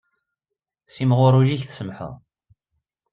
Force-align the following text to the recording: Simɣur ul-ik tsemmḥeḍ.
Simɣur 0.93 1.33
ul-ik 1.39 1.63
tsemmḥeḍ. 1.65 2.13